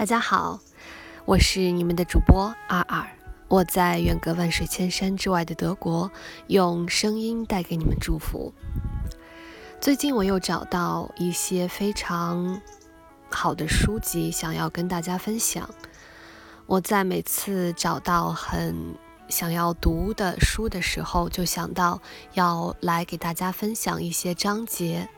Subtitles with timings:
[0.00, 0.58] 大家好，
[1.26, 3.06] 我是你们的主播二二，
[3.48, 6.10] 我在远隔万水千山之外的德国，
[6.46, 8.54] 用声音带给你们祝福。
[9.78, 12.62] 最近我又找到一些非常
[13.28, 15.68] 好的书籍，想要跟大家分享。
[16.64, 18.74] 我在每次找到很
[19.28, 22.00] 想要读的书的时候，就想到
[22.32, 25.10] 要来给大家分享一些章节，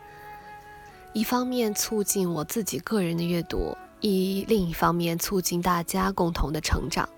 [1.13, 3.77] 一方面促进我自己个人的阅读。
[4.03, 7.09] 以另一方面促进大家共同的成长。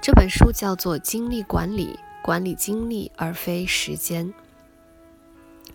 [0.00, 4.32] 这本书叫做《精力管理》，管理精力而非时间。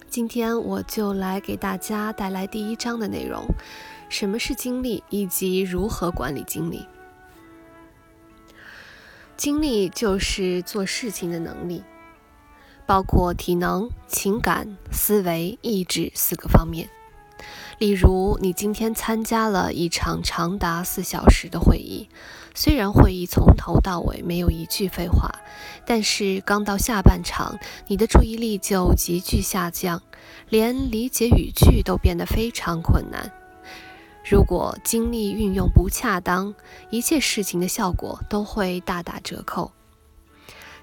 [0.10, 3.46] 今天我就来给大家带来第一章的内容：
[4.10, 6.86] 什么是精力，以及如何管理精力。
[9.38, 11.84] 精力就是做事情的能力，
[12.86, 16.90] 包括体能、情感、思维、意志四个方面。
[17.77, 22.07] 例如，你今天参加了一场长达四小时的会议，
[22.54, 25.29] 虽然会议从头到尾没有一句废话，
[25.85, 30.01] 但是刚到下半场，你的注意力就急剧下降，
[30.48, 33.34] 连理解语句都变得非常困难。
[34.23, 36.55] 如果精力运用不恰当，
[36.90, 39.73] 一切事情的效果都会大打折扣。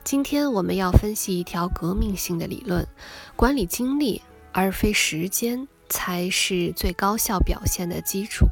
[0.04, 2.86] 今天我们要分析一条革命性的理论：
[3.34, 4.20] 管理精力
[4.52, 5.66] 而非时间。
[5.92, 8.46] 才是最高效表现的基础。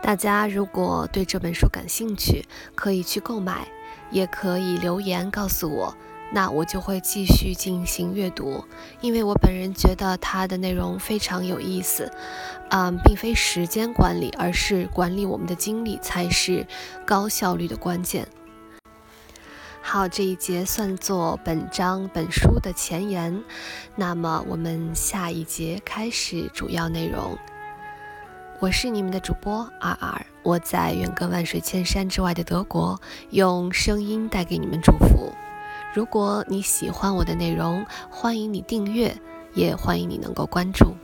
[0.00, 2.44] 大家如果对这本书感兴趣，
[2.76, 3.66] 可以去购买，
[4.12, 5.96] 也可以留言告诉我，
[6.32, 8.64] 那我就会继续进行阅读。
[9.00, 12.12] 因为我本人觉得它的内容非常有意思，
[12.70, 16.64] 嗯，并非时间管理，而是管理我们的精力才是
[17.04, 18.28] 高效率的关键。
[19.88, 23.44] 好，这一节算作本章本书的前言。
[23.94, 27.38] 那么，我们下一节开始主要内容。
[28.58, 35.32] 我是你们的主播二二，我在远隔万水千山之外的德国，用声音带给你们祝福。
[35.94, 39.16] 如果你喜欢我的内容，欢迎你订阅，
[39.54, 40.96] 也欢迎你能够关注。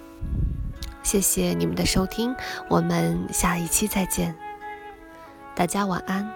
[1.04, 2.34] 谢谢你们的收听，
[2.68, 4.34] 我们下一期再见。
[5.54, 6.28] 大家晚安。